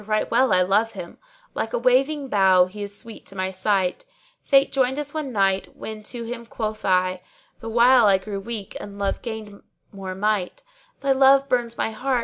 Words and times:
right 0.07 0.31
well 0.31 0.51
I 0.51 0.63
love 0.63 0.93
him, 0.93 1.19
* 1.37 1.53
Like 1.53 1.73
a 1.73 1.77
waving 1.77 2.27
bough 2.27 2.65
he 2.65 2.81
is 2.81 2.97
sweet 2.97 3.23
to 3.27 3.35
my 3.35 3.51
sight: 3.51 4.03
Fate 4.41 4.71
joined 4.71 4.97
us 4.97 5.13
one 5.13 5.31
night, 5.31 5.77
when 5.77 6.01
to 6.01 6.23
him 6.23 6.47
quoth 6.47 6.83
I 6.83 7.21
* 7.41 7.59
(The 7.59 7.69
while 7.69 8.07
I 8.07 8.17
grew 8.17 8.39
weak 8.39 8.75
and 8.79 8.97
love 8.97 9.21
gained 9.21 9.61
more 9.91 10.15
might) 10.15 10.63
'Thy 11.01 11.11
love 11.11 11.47
burns 11.47 11.77
my 11.77 11.91
heart!' 11.91 12.19